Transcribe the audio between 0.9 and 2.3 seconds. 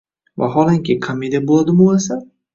komediya bo‘ladimi u asar?